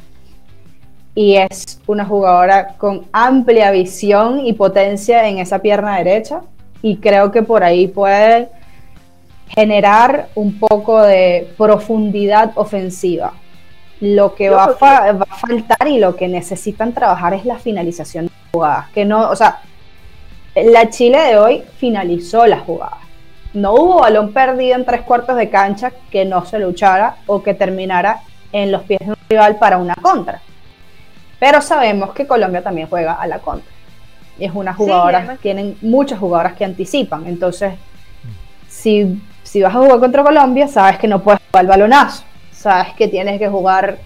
[1.14, 6.42] y es una jugadora con amplia visión y potencia en esa pierna derecha
[6.82, 8.50] y creo que por ahí puede
[9.50, 13.34] generar un poco de profundidad ofensiva
[14.00, 18.90] lo que va a, faltar y lo que necesitan trabajar es la finalización de jugadas.
[18.90, 19.62] Que no, o sea,
[20.56, 23.00] la Chile de hoy finalizó las jugadas.
[23.54, 27.54] No hubo balón perdido en tres cuartos de cancha que no se luchara o que
[27.54, 30.42] terminara en los pies de un rival para una contra.
[31.40, 33.72] Pero sabemos que Colombia también juega a la contra.
[34.38, 37.26] Y es una jugadora, tienen muchas jugadoras que anticipan.
[37.26, 37.74] Entonces,
[38.68, 42.24] si, si vas a jugar contra Colombia, sabes que no puedes jugar el balonazo
[42.68, 43.98] sabes que tienes que jugar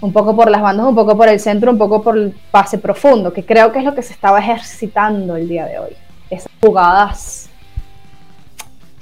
[0.00, 2.78] un poco por las bandas, un poco por el centro, un poco por el pase
[2.78, 5.96] profundo, que creo que es lo que se estaba ejercitando el día de hoy.
[6.30, 7.50] Esas jugadas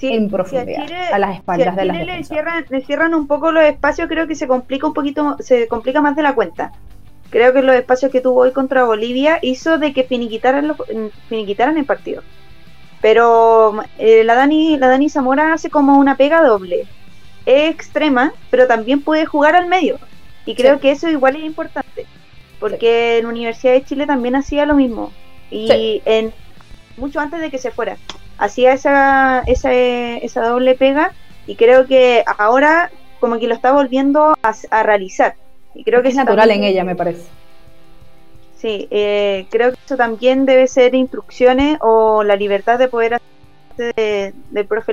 [0.00, 4.08] en profundidad a, las espaldas de las le cierran, le cierran un poco los espacios,
[4.08, 6.72] creo que se complica un poquito, se complica más de la cuenta.
[7.30, 10.76] Creo que los espacios que tuvo hoy contra Bolivia hizo de que finiquitaran, los,
[11.28, 12.22] finiquitaran el partido.
[13.00, 16.86] Pero eh, la, Dani, la Dani Zamora hace como una pega doble
[17.46, 19.98] es extrema, pero también puede jugar al medio.
[20.46, 22.06] Y creo que eso igual es importante,
[22.60, 25.12] porque en Universidad de Chile también hacía lo mismo.
[25.50, 26.32] Y en
[26.96, 27.96] mucho antes de que se fuera,
[28.38, 31.12] hacía esa, esa, esa doble pega
[31.46, 35.34] y creo que ahora como que lo está volviendo a, realizar.
[35.74, 37.22] Y creo que es natural en ella, me parece.
[38.58, 43.94] Sí, eh, creo que eso también debe ser instrucciones o la libertad de poder hacer
[43.94, 44.92] de, del profe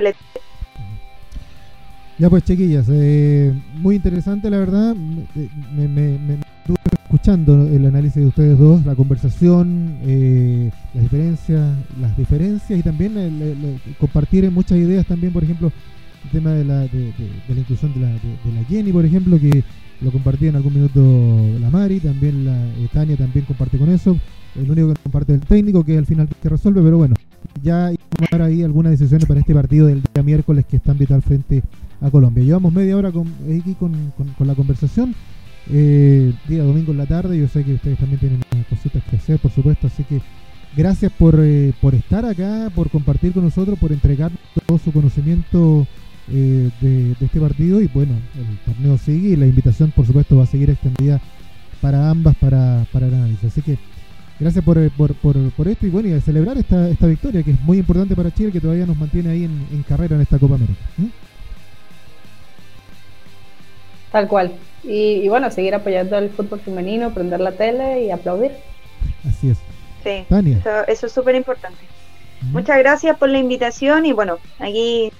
[2.22, 8.26] ya pues chiquillas, eh, muy interesante la verdad, me, me, estuve escuchando el análisis de
[8.26, 15.32] ustedes dos, la conversación, eh, las diferencias, las diferencias y también compartir muchas ideas también,
[15.32, 15.72] por ejemplo,
[16.22, 17.12] el tema de la, de,
[17.48, 19.64] la inclusión la, de, la Jenny, por ejemplo, que
[20.02, 24.16] lo compartía en algún minuto la Mari, también la eh, Tania también comparte con eso,
[24.56, 27.14] el único que comparte es el técnico, que es al final que resuelve, pero bueno,
[27.62, 30.92] ya hay que tomar ahí algunas decisiones para este partido del día miércoles que está
[30.92, 31.62] en vital frente
[32.00, 32.44] a Colombia.
[32.44, 33.92] Llevamos media hora con, aquí con,
[34.46, 35.14] la conversación.
[35.70, 37.38] Eh, día domingo en la tarde.
[37.38, 39.86] Yo sé que ustedes también tienen cositas que hacer, por supuesto.
[39.86, 40.20] Así que
[40.76, 44.32] gracias por, eh, por estar acá, por compartir con nosotros, por entregar
[44.66, 45.86] todo su conocimiento
[46.30, 47.80] eh, de, este partido.
[47.80, 51.20] Y bueno, el torneo sigue y la invitación, por supuesto, va a seguir extendida
[51.80, 53.44] para ambas para, para el análisis.
[53.44, 53.76] Así que
[54.38, 57.60] gracias por, por, por, esto y bueno, y a celebrar esta, esta victoria que es
[57.60, 60.80] muy importante para Chile, que todavía nos mantiene ahí en, carrera en esta Copa América.
[64.12, 64.52] Tal cual.
[64.84, 68.52] Y, bueno, seguir apoyando el fútbol femenino, prender la tele y aplaudir.
[69.26, 69.58] Así es.
[70.02, 70.26] Sí,
[70.88, 71.78] Eso, es súper importante.
[72.50, 75.12] Muchas gracias por la invitación y bueno, aquí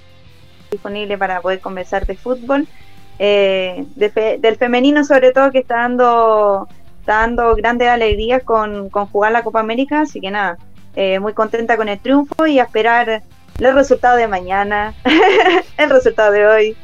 [0.72, 2.66] disponible para poder conversar de fútbol,
[3.18, 6.68] eh, del femenino sobre todo que está dando,
[7.00, 10.58] está dando grandes alegrías con, con jugar la Copa América, así que nada,
[10.96, 13.22] eh, muy contenta con el triunfo y a esperar
[13.58, 14.94] los resultados de mañana,
[15.76, 16.76] el resultado de hoy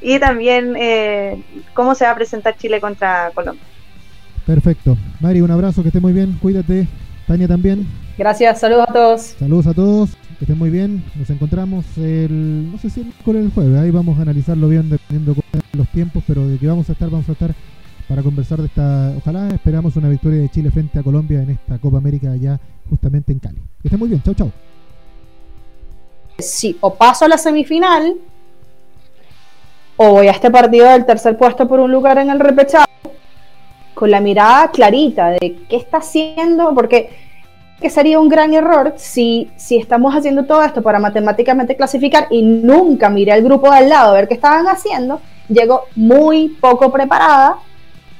[0.00, 1.42] y también eh,
[1.74, 3.62] cómo se va a presentar Chile contra Colombia.
[4.46, 4.96] Perfecto.
[5.20, 6.86] Mari, un abrazo, que esté muy bien, cuídate.
[7.26, 7.86] Tania también.
[8.18, 9.20] Gracias, saludos a todos.
[9.38, 11.04] Saludos a todos, que estén muy bien.
[11.16, 15.34] Nos encontramos el, no sé si el el jueves, ahí vamos a analizarlo bien dependiendo
[15.34, 17.54] de los tiempos, pero de que vamos a estar, vamos a estar
[18.08, 21.78] para conversar de esta, ojalá esperamos una victoria de Chile frente a Colombia en esta
[21.78, 23.58] Copa América allá justamente en Cali.
[23.82, 24.50] Que estén muy bien, chau chau.
[26.38, 28.16] Sí, o paso a la semifinal
[29.98, 32.86] o voy a este partido del tercer puesto por un lugar en el repechaje
[33.92, 37.10] con la mirada clarita de qué está haciendo, porque
[37.80, 42.42] que sería un gran error si, si estamos haciendo todo esto para matemáticamente clasificar y
[42.42, 46.92] nunca miré al grupo de al lado a ver qué estaban haciendo, llego muy poco
[46.92, 47.56] preparada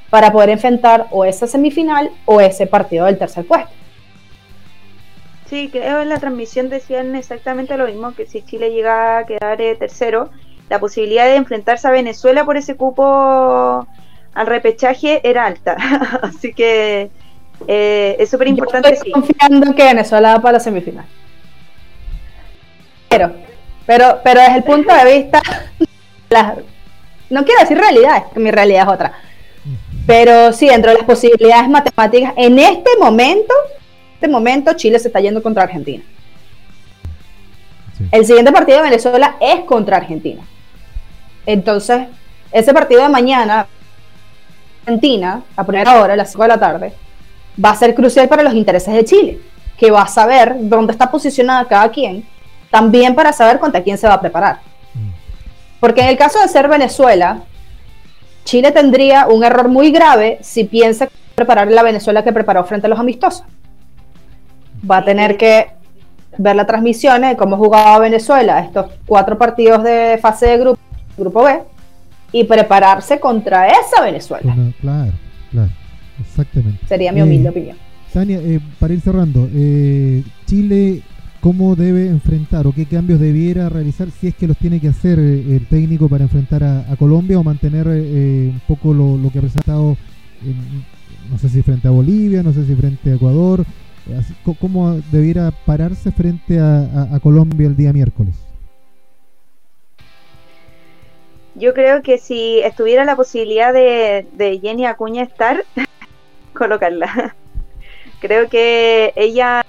[0.08, 3.70] para poder enfrentar o esa semifinal o ese partido del tercer puesto.
[5.48, 9.60] Sí, creo en la transmisión decían exactamente lo mismo, que si Chile llega a quedar
[9.60, 10.30] eh, tercero,
[10.68, 13.86] la posibilidad de enfrentarse a Venezuela por ese cupo
[14.34, 15.76] al repechaje era alta.
[16.22, 17.10] Así que
[17.66, 18.92] Eh, es súper importante.
[18.92, 21.04] Estoy confiando que Venezuela va para la semifinal.
[23.08, 23.32] Pero,
[23.86, 25.42] pero, pero desde el punto de vista,
[27.30, 29.12] no quiero decir realidad, es que mi realidad es otra.
[30.06, 33.54] Pero sí, dentro de las posibilidades matemáticas, en este momento,
[34.14, 36.02] este momento Chile se está yendo contra Argentina.
[38.10, 40.42] El siguiente partido de Venezuela es contra Argentina.
[41.46, 42.08] Entonces,
[42.52, 43.66] ese partido de mañana,
[44.84, 46.92] Argentina, a primera hora, a las 5 de la tarde,
[47.62, 49.40] va a ser crucial para los intereses de Chile,
[49.76, 52.24] que va a saber dónde está posicionada cada quien,
[52.70, 54.60] también para saber contra quién se va a preparar.
[54.94, 55.10] Mm.
[55.80, 57.42] Porque en el caso de ser Venezuela,
[58.44, 62.90] Chile tendría un error muy grave si piensa preparar la Venezuela que preparó frente a
[62.90, 63.44] los amistosos.
[64.88, 65.72] Va a tener que
[66.38, 70.80] ver las transmisiones de cómo jugaba Venezuela estos cuatro partidos de fase de grupo,
[71.16, 71.62] grupo B
[72.32, 74.54] y prepararse contra esa Venezuela.
[74.80, 75.12] Claro,
[75.50, 75.70] claro,
[76.20, 76.87] exactamente.
[76.87, 77.76] Sería mi humilde eh, opinión.
[78.12, 81.02] Tania, eh, para ir cerrando, eh, Chile,
[81.40, 85.18] ¿cómo debe enfrentar o qué cambios debiera realizar si es que los tiene que hacer
[85.18, 89.96] el técnico para enfrentar a, Colombia o mantener un poco lo, que ha presentado,
[91.30, 93.64] no sé si frente a Bolivia, no sé si frente a Ecuador?
[94.61, 98.35] ¿Cómo debiera pararse frente a, Colombia el día miércoles?
[101.54, 105.64] Yo creo que si estuviera la posibilidad de, Jenny Acuña estar,
[106.54, 107.34] colocarla.
[108.20, 109.64] Creo que ella,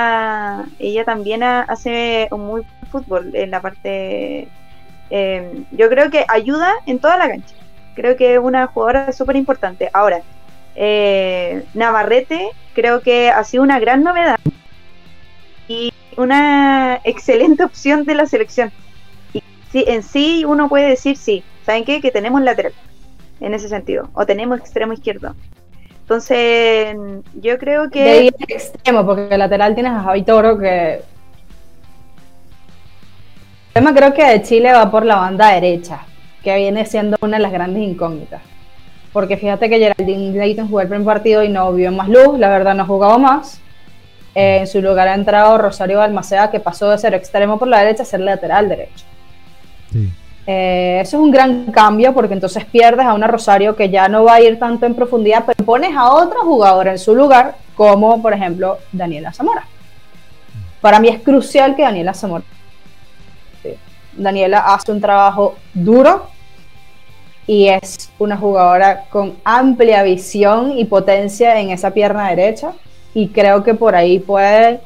[0.77, 4.49] ella también hace un muy buen fútbol en la parte.
[5.09, 7.55] Em, yo creo que ayuda en toda la cancha.
[7.95, 9.89] Creo que es una jugadora súper importante.
[9.93, 10.21] Ahora,
[10.75, 14.39] eh, Navarrete creo que ha sido una gran novedad
[15.67, 18.71] y una excelente opción de la selección.
[19.33, 22.01] Y sí, en sí uno puede decir, sí, ¿saben qué?
[22.01, 22.73] Que tenemos lateral
[23.39, 25.35] en ese sentido, o tenemos extremo izquierdo.
[26.11, 26.97] Entonces,
[27.35, 28.03] yo creo que...
[28.03, 30.95] De extremo, porque el lateral tienes a Javi Toro que...
[33.73, 36.01] El tema creo que de Chile va por la banda derecha,
[36.43, 38.41] que viene siendo una de las grandes incógnitas
[39.13, 42.49] porque fíjate que Geraldine Leighton jugó el primer partido y no vio más luz, la
[42.49, 43.59] verdad no jugaba más.
[44.35, 47.79] Eh, en su lugar ha entrado Rosario Balmaceda, que pasó de ser extremo por la
[47.79, 49.05] derecha a ser lateral derecho.
[50.53, 54.25] Eh, eso es un gran cambio porque entonces pierdes a una Rosario que ya no
[54.25, 58.21] va a ir tanto en profundidad, pero pones a otra jugadora en su lugar, como
[58.21, 59.65] por ejemplo Daniela Zamora.
[60.81, 62.43] Para mí es crucial que Daniela Zamora.
[64.13, 66.27] Daniela hace un trabajo duro,
[67.47, 72.73] y es una jugadora con amplia visión y potencia en esa pierna derecha
[73.13, 74.79] y creo que por ahí puede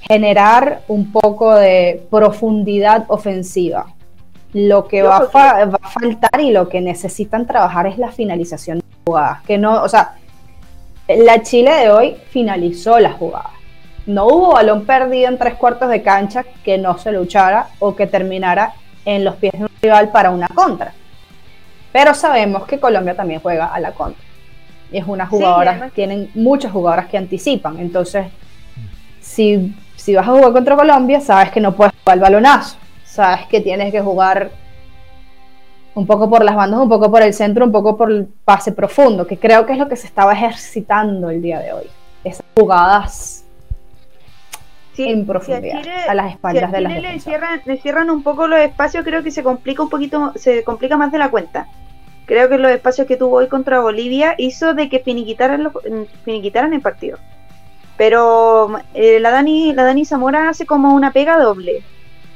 [0.00, 3.86] generar un poco de profundidad ofensiva.
[4.52, 8.78] Lo que va a, va a, faltar y lo que necesitan trabajar es la finalización
[8.78, 9.42] de jugadas.
[9.42, 10.16] Que no, o sea,
[11.08, 13.50] la Chile de hoy finalizó la jugada.
[14.06, 18.06] No hubo balón perdido en tres cuartos de cancha que no se luchara o que
[18.06, 20.92] terminara en los pies de un rival para una contra.
[21.92, 24.22] Pero sabemos que Colombia también juega a la contra.
[24.90, 27.78] Y es una jugadora, tienen muchas jugadoras que anticipan.
[27.78, 28.26] Entonces,
[29.20, 32.76] si, si vas a jugar contra Colombia, sabes que no puedes jugar el balonazo.
[33.12, 34.50] Sabes que tienes que jugar
[35.94, 38.72] un poco por las bandas, un poco por el centro, un poco por el pase
[38.72, 41.84] profundo, que creo que es lo que se estaba ejercitando el día de hoy.
[42.24, 43.44] Esas jugadas
[44.96, 49.04] en profundidad a, las espaldas de las le cierran, le cierran un poco los espacios,
[49.04, 51.66] creo que se complica un poquito, se complica más de la cuenta
[52.26, 55.72] creo que los espacios que tuvo hoy contra Bolivia hizo de que finiquitaran, los,
[56.24, 57.18] finiquitaran el partido.
[57.96, 61.82] Pero eh, la, Dani, la Dani Zamora hace como una pega doble.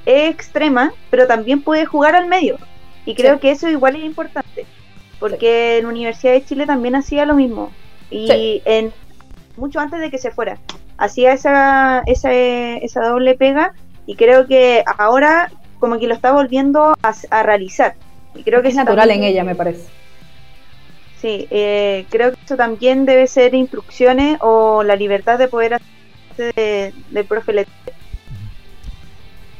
[0.07, 2.59] Es extrema, pero también puede jugar al medio.
[3.05, 4.67] Y creo que eso igual es importante.
[5.21, 7.71] Porque en Universidad de Chile también hacía lo mismo.
[8.11, 8.93] Y en
[9.57, 10.59] mucho antes de que se fuera.
[10.99, 13.75] Hacía esa, esa, esa doble pega.
[14.07, 17.95] Y creo que ahora como que lo está volviendo a realizar
[18.43, 19.87] creo que es natural en ella, me parece.
[21.21, 25.75] Sí, eh, creo que eso también debe ser instrucciones o la libertad de poder
[26.31, 27.67] hacer del profe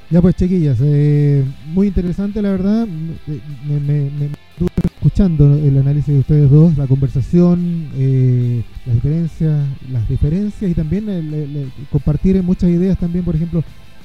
[0.09, 1.45] Ya pues, chiquillas, eh,
[1.75, 2.87] muy interesante la verdad.
[2.87, 10.09] Me, me, estuve escuchando el análisis de ustedes dos, la conversación, eh, las diferencias, las
[10.09, 13.65] diferencias y también compartir muchas ideas también, por ejemplo,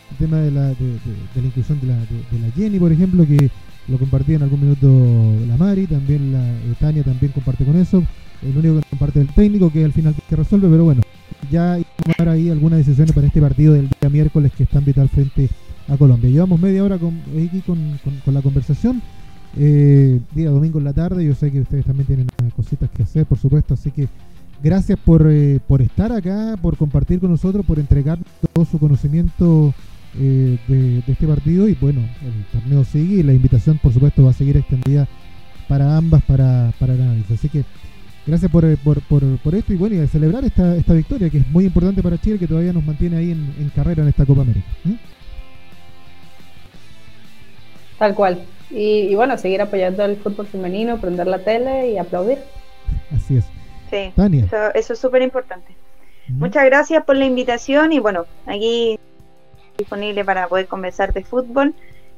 [0.10, 0.98] el tema de la, de,
[1.36, 3.52] la inclusión de la, de la Jenny, por ejemplo, que
[3.88, 8.04] lo compartí en algún minuto la Mari, también la eh, Tania también comparte con eso.
[8.42, 11.04] El único que comparte el técnico, que al final que resuelve, pero bueno,
[11.52, 14.84] ya hay tomar ahí algunas decisiones para este partido del día miércoles que es tan
[14.84, 15.48] vital frente
[15.98, 16.30] Colombia.
[16.30, 18.00] Llevamos media hora con, aquí con,
[18.34, 19.02] la conversación.
[19.58, 23.26] Eh, día domingo en la tarde, yo sé que ustedes también tienen cositas que hacer,
[23.26, 24.08] por supuesto, así que
[24.64, 28.18] gracias por, eh, por estar acá, por compartir con nosotros, por entregar
[28.54, 29.74] todo su conocimiento
[30.20, 31.68] eh, de, este partido.
[31.68, 35.08] Y bueno, el torneo sigue y la invitación, por supuesto, va a seguir extendida
[35.68, 37.24] para ambas para, para el.
[37.34, 37.64] Así que
[38.28, 41.50] gracias por, por, por, esto y bueno, y a celebrar esta, esta victoria que es
[41.50, 44.68] muy importante para Chile, que todavía nos mantiene ahí en, carrera en esta Copa América.
[48.02, 48.44] Tal cual.
[48.72, 52.40] Y, bueno, seguir apoyando el fútbol femenino, prender la tele y aplaudir.
[53.16, 53.46] Así es.
[53.92, 54.48] Sí, Tania.
[54.74, 55.76] Eso, es súper importante.
[56.28, 59.00] Muchas gracias por la invitación y bueno, aquí
[59.78, 61.76] disponible para poder conversar de fútbol,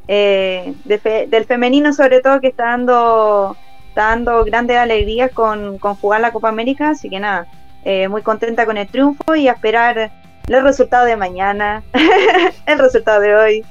[0.08, 3.58] eh, del femenino sobre todo que está dando,
[3.90, 7.46] está dando grandes alegrías con, con jugar la Copa América, así que nada,
[7.84, 10.12] eh, muy contenta con el triunfo y a esperar
[10.48, 11.84] los resultados de mañana,
[12.68, 13.66] el resultado de hoy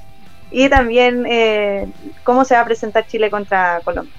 [0.52, 1.88] y también eh,
[2.24, 4.12] cómo se va a presentar Chile contra Colombia.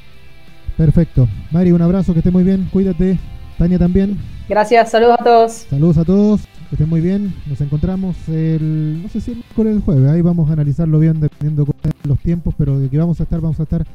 [0.77, 1.27] Perfecto.
[1.51, 3.19] Mari, un abrazo, que esté muy bien, cuídate.
[3.57, 4.17] Tania también.
[4.49, 5.51] Gracias, saludos a todos.
[5.69, 7.33] Saludos a todos, que estén muy bien.
[7.45, 11.65] Nos encontramos el, no sé si el el jueves, ahí vamos a analizarlo bien dependiendo
[11.65, 13.85] de los tiempos, pero de que vamos a estar, vamos a estar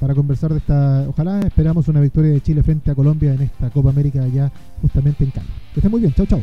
[0.00, 3.70] para conversar de esta, ojalá esperamos una victoria de Chile frente a Colombia en esta
[3.70, 4.50] Copa América ya
[4.82, 5.46] justamente en Cali.
[5.72, 6.42] Que estén muy bien, chao chao.